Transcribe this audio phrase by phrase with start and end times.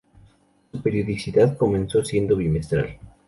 [0.71, 2.97] Su periodicidad comenzó siendo bimestral.